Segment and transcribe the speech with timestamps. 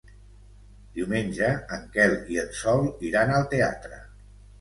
[0.93, 4.01] Diumenge en Quel i en Sol iran al teatre.